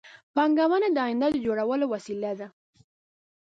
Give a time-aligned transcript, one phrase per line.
[0.35, 2.47] پانګونه د آینده د جوړولو وسیله ده